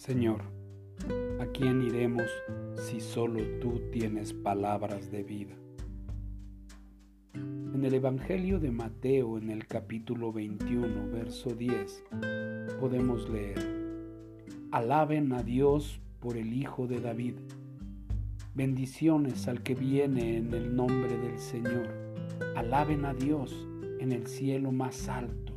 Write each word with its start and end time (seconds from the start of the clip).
Señor, 0.00 0.40
¿a 1.40 1.46
quién 1.52 1.82
iremos 1.82 2.24
si 2.74 3.02
solo 3.02 3.38
tú 3.60 3.82
tienes 3.92 4.32
palabras 4.32 5.10
de 5.10 5.22
vida? 5.22 5.54
En 7.34 7.84
el 7.84 7.92
Evangelio 7.92 8.58
de 8.60 8.70
Mateo, 8.70 9.36
en 9.36 9.50
el 9.50 9.66
capítulo 9.66 10.32
21, 10.32 11.10
verso 11.10 11.50
10, 11.50 12.02
podemos 12.80 13.28
leer, 13.28 13.58
Alaben 14.70 15.34
a 15.34 15.42
Dios 15.42 16.00
por 16.18 16.38
el 16.38 16.54
Hijo 16.54 16.86
de 16.86 17.00
David. 17.00 17.34
Bendiciones 18.54 19.48
al 19.48 19.62
que 19.62 19.74
viene 19.74 20.38
en 20.38 20.54
el 20.54 20.74
nombre 20.74 21.18
del 21.18 21.38
Señor. 21.38 21.88
Alaben 22.56 23.04
a 23.04 23.12
Dios 23.12 23.68
en 23.98 24.12
el 24.12 24.26
cielo 24.28 24.72
más 24.72 25.10
alto. 25.10 25.52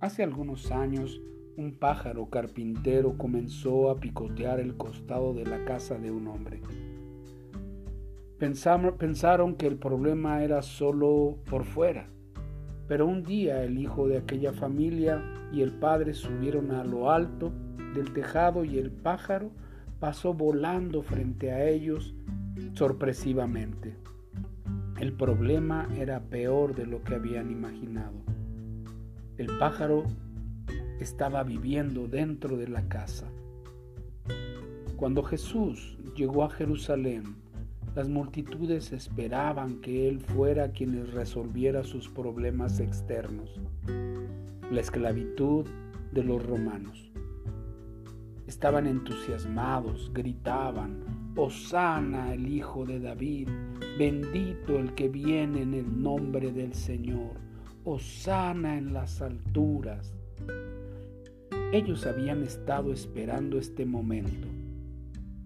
Hace 0.00 0.22
algunos 0.22 0.72
años, 0.72 1.20
un 1.56 1.72
pájaro 1.78 2.28
carpintero 2.28 3.16
comenzó 3.16 3.90
a 3.90 3.98
picotear 3.98 4.60
el 4.60 4.76
costado 4.76 5.32
de 5.32 5.46
la 5.46 5.64
casa 5.64 5.98
de 5.98 6.10
un 6.10 6.28
hombre. 6.28 6.60
Pensaron 8.38 9.54
que 9.54 9.66
el 9.66 9.76
problema 9.76 10.42
era 10.42 10.60
solo 10.60 11.38
por 11.48 11.64
fuera, 11.64 12.08
pero 12.86 13.06
un 13.06 13.22
día 13.22 13.64
el 13.64 13.78
hijo 13.78 14.06
de 14.06 14.18
aquella 14.18 14.52
familia 14.52 15.22
y 15.52 15.62
el 15.62 15.72
padre 15.72 16.12
subieron 16.12 16.72
a 16.72 16.84
lo 16.84 17.10
alto 17.10 17.52
del 17.94 18.12
tejado 18.12 18.64
y 18.64 18.78
el 18.78 18.90
pájaro 18.90 19.50
pasó 19.98 20.34
volando 20.34 21.02
frente 21.02 21.52
a 21.52 21.66
ellos 21.66 22.14
sorpresivamente. 22.74 23.96
El 25.00 25.14
problema 25.14 25.88
era 25.96 26.20
peor 26.20 26.74
de 26.74 26.86
lo 26.86 27.02
que 27.02 27.14
habían 27.14 27.50
imaginado. 27.50 28.14
El 29.38 29.46
pájaro 29.58 30.04
estaba 31.00 31.42
viviendo 31.42 32.08
dentro 32.08 32.56
de 32.56 32.68
la 32.68 32.88
casa. 32.88 33.26
Cuando 34.96 35.22
Jesús 35.22 35.98
llegó 36.16 36.44
a 36.44 36.50
Jerusalén, 36.50 37.36
las 37.94 38.08
multitudes 38.08 38.92
esperaban 38.92 39.80
que 39.80 40.08
Él 40.08 40.20
fuera 40.20 40.70
quien 40.70 40.96
les 40.96 41.14
resolviera 41.14 41.82
sus 41.82 42.08
problemas 42.08 42.78
externos, 42.80 43.60
la 44.70 44.80
esclavitud 44.80 45.66
de 46.12 46.22
los 46.22 46.44
romanos. 46.44 47.10
Estaban 48.46 48.86
entusiasmados, 48.86 50.10
gritaban, 50.12 51.04
Osana 51.36 52.32
el 52.32 52.48
Hijo 52.48 52.86
de 52.86 53.00
David, 53.00 53.48
bendito 53.98 54.78
el 54.78 54.94
que 54.94 55.08
viene 55.08 55.62
en 55.62 55.74
el 55.74 56.02
nombre 56.02 56.52
del 56.52 56.72
Señor, 56.72 57.32
Osana 57.84 58.78
en 58.78 58.92
las 58.94 59.20
alturas. 59.20 60.14
Ellos 61.72 62.06
habían 62.06 62.42
estado 62.42 62.92
esperando 62.92 63.58
este 63.58 63.84
momento. 63.86 64.48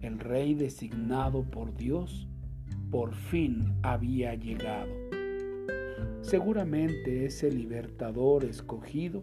El 0.01 0.19
rey 0.19 0.55
designado 0.55 1.43
por 1.43 1.75
Dios 1.75 2.29
por 2.91 3.15
fin 3.15 3.75
había 3.83 4.35
llegado. 4.35 4.91
Seguramente 6.23 7.25
ese 7.25 7.51
libertador 7.51 8.45
escogido 8.45 9.23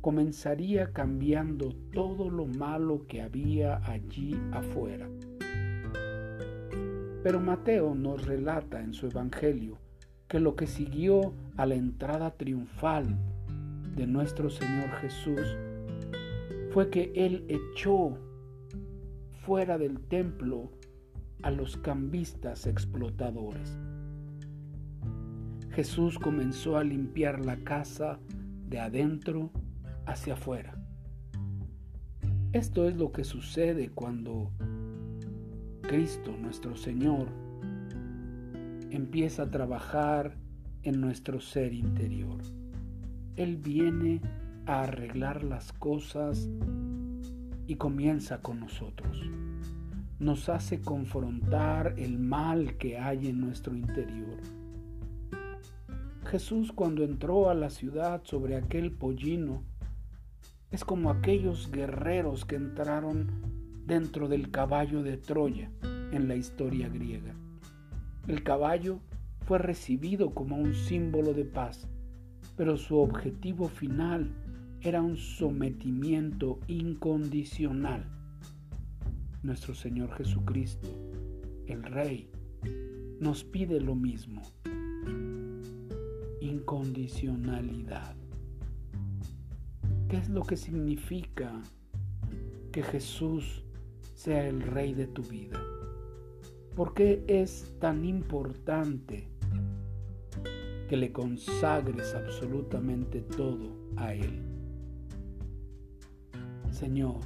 comenzaría 0.00 0.92
cambiando 0.92 1.74
todo 1.92 2.28
lo 2.28 2.46
malo 2.46 3.06
que 3.06 3.22
había 3.22 3.80
allí 3.84 4.36
afuera. 4.50 5.08
Pero 7.22 7.40
Mateo 7.40 7.94
nos 7.94 8.26
relata 8.26 8.80
en 8.80 8.92
su 8.94 9.06
Evangelio 9.06 9.78
que 10.26 10.40
lo 10.40 10.56
que 10.56 10.66
siguió 10.66 11.34
a 11.56 11.66
la 11.66 11.76
entrada 11.76 12.32
triunfal 12.32 13.16
de 13.94 14.06
nuestro 14.06 14.50
Señor 14.50 14.90
Jesús 15.00 15.56
fue 16.70 16.88
que 16.90 17.12
Él 17.14 17.44
echó 17.48 18.18
fuera 19.44 19.76
del 19.76 20.00
templo 20.00 20.70
a 21.42 21.50
los 21.50 21.76
cambistas 21.76 22.66
explotadores. 22.66 23.76
Jesús 25.70 26.18
comenzó 26.18 26.76
a 26.76 26.84
limpiar 26.84 27.44
la 27.44 27.56
casa 27.56 28.18
de 28.68 28.78
adentro 28.78 29.50
hacia 30.06 30.34
afuera. 30.34 30.74
Esto 32.52 32.86
es 32.86 32.96
lo 32.96 33.12
que 33.12 33.24
sucede 33.24 33.90
cuando 33.90 34.50
Cristo, 35.82 36.34
nuestro 36.38 36.76
Señor, 36.76 37.28
empieza 38.90 39.44
a 39.44 39.50
trabajar 39.50 40.36
en 40.82 41.00
nuestro 41.00 41.40
ser 41.40 41.72
interior. 41.72 42.38
Él 43.36 43.56
viene 43.56 44.20
a 44.66 44.82
arreglar 44.82 45.42
las 45.42 45.72
cosas 45.72 46.48
y 47.66 47.76
comienza 47.76 48.42
con 48.42 48.60
nosotros. 48.60 49.22
Nos 50.18 50.48
hace 50.48 50.80
confrontar 50.80 51.94
el 51.96 52.18
mal 52.18 52.76
que 52.76 52.98
hay 52.98 53.28
en 53.28 53.40
nuestro 53.40 53.74
interior. 53.74 54.38
Jesús 56.26 56.72
cuando 56.72 57.04
entró 57.04 57.50
a 57.50 57.54
la 57.54 57.70
ciudad 57.70 58.22
sobre 58.24 58.56
aquel 58.56 58.92
pollino 58.92 59.62
es 60.70 60.84
como 60.84 61.10
aquellos 61.10 61.70
guerreros 61.70 62.44
que 62.44 62.56
entraron 62.56 63.30
dentro 63.86 64.28
del 64.28 64.50
caballo 64.50 65.02
de 65.02 65.16
Troya 65.16 65.70
en 66.12 66.28
la 66.28 66.36
historia 66.36 66.88
griega. 66.88 67.34
El 68.28 68.42
caballo 68.42 69.00
fue 69.46 69.58
recibido 69.58 70.32
como 70.32 70.56
un 70.56 70.74
símbolo 70.74 71.34
de 71.34 71.44
paz, 71.44 71.88
pero 72.62 72.76
su 72.76 72.96
objetivo 72.96 73.66
final 73.66 74.30
era 74.82 75.02
un 75.02 75.16
sometimiento 75.16 76.60
incondicional. 76.68 78.04
Nuestro 79.42 79.74
Señor 79.74 80.12
Jesucristo, 80.12 80.88
el 81.66 81.82
Rey, 81.82 82.30
nos 83.18 83.42
pide 83.42 83.80
lo 83.80 83.96
mismo, 83.96 84.42
incondicionalidad. 86.40 88.14
¿Qué 90.08 90.18
es 90.18 90.28
lo 90.28 90.44
que 90.44 90.56
significa 90.56 91.60
que 92.70 92.84
Jesús 92.84 93.64
sea 94.14 94.46
el 94.46 94.62
Rey 94.62 94.94
de 94.94 95.08
tu 95.08 95.22
vida? 95.24 95.60
¿Por 96.76 96.94
qué 96.94 97.24
es 97.26 97.74
tan 97.80 98.04
importante 98.04 99.31
que 100.92 100.98
le 100.98 101.10
consagres 101.10 102.14
absolutamente 102.14 103.22
todo 103.22 103.74
a 103.96 104.12
Él? 104.12 104.42
Señor, 106.70 107.20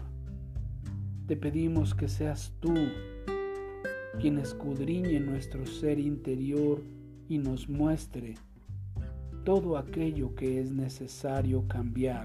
te 1.27 1.37
pedimos 1.37 1.93
que 1.93 2.07
seas 2.07 2.55
tú 2.61 2.73
quien 4.21 4.39
escudriñe 4.39 5.19
nuestro 5.19 5.67
ser 5.67 5.99
interior 5.99 6.81
y 7.29 7.39
nos 7.39 7.69
muestre 7.69 8.35
todo 9.43 9.77
aquello 9.77 10.33
que 10.37 10.61
es 10.61 10.71
necesario 10.71 11.67
cambiar. 11.67 12.25